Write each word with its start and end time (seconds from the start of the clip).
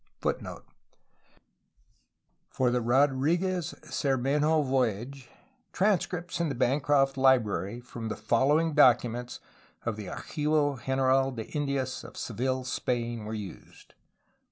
^' 0.21 0.63
For 2.55 2.71
the 2.71 2.81
Rodriguez 2.81 3.75
Cermenho 3.83 4.65
voy 4.65 4.89
age 4.89 5.29
transcripts 5.73 6.39
(in 6.39 6.49
the 6.49 6.55
Bancroft 6.55 7.19
Li 7.19 7.37
brary) 7.37 7.83
from 7.85 8.07
the 8.09 8.15
following 8.15 8.73
documents 8.73 9.39
of 9.85 9.97
the 9.97 10.07
Archivo 10.07 10.83
General 10.83 11.29
de 11.29 11.45
Indias 11.51 12.03
of 12.03 12.17
Seville, 12.17 12.63
Spain, 12.63 13.25
were 13.25 13.35
used: 13.35 13.89
1. 13.89 13.97